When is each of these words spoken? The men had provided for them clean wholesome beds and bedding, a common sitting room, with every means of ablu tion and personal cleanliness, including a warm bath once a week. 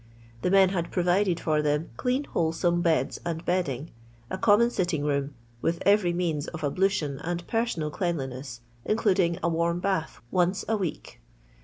The 0.41 0.49
men 0.49 0.69
had 0.69 0.89
provided 0.89 1.39
for 1.39 1.61
them 1.61 1.91
clean 1.95 2.23
wholesome 2.23 2.81
beds 2.81 3.19
and 3.23 3.45
bedding, 3.45 3.91
a 4.31 4.37
common 4.39 4.71
sitting 4.71 5.03
room, 5.05 5.35
with 5.61 5.79
every 5.85 6.11
means 6.11 6.47
of 6.47 6.61
ablu 6.61 6.89
tion 6.89 7.19
and 7.19 7.45
personal 7.45 7.91
cleanliness, 7.91 8.61
including 8.83 9.37
a 9.43 9.47
warm 9.49 9.79
bath 9.79 10.19
once 10.31 10.65
a 10.67 10.75
week. 10.75 11.21